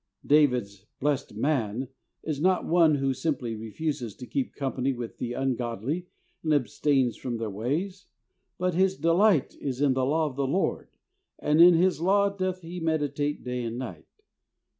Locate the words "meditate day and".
12.79-13.77